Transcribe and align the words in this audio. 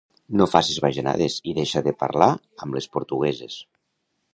No 0.39 0.47
faces 0.53 0.79
bajanades 0.85 1.37
i 1.51 1.55
deixa 1.59 1.85
de 1.91 1.95
parlar 2.03 2.33
amb 2.67 2.79
les 2.83 2.93
portugueses 2.97 3.65